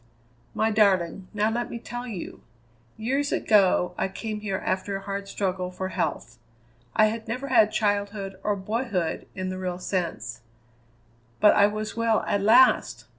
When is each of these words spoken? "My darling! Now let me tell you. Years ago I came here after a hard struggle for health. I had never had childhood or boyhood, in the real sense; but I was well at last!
"My 0.55 0.71
darling! 0.71 1.27
Now 1.31 1.51
let 1.51 1.69
me 1.69 1.77
tell 1.77 2.07
you. 2.07 2.41
Years 2.97 3.31
ago 3.31 3.93
I 3.99 4.07
came 4.07 4.39
here 4.39 4.57
after 4.65 4.95
a 4.95 5.01
hard 5.01 5.27
struggle 5.27 5.69
for 5.69 5.89
health. 5.89 6.39
I 6.95 7.05
had 7.05 7.27
never 7.27 7.49
had 7.49 7.71
childhood 7.71 8.39
or 8.43 8.55
boyhood, 8.55 9.27
in 9.35 9.49
the 9.49 9.59
real 9.59 9.77
sense; 9.77 10.41
but 11.39 11.55
I 11.55 11.67
was 11.67 11.95
well 11.95 12.21
at 12.21 12.41
last! 12.41 13.05